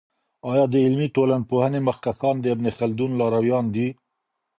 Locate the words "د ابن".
2.41-2.65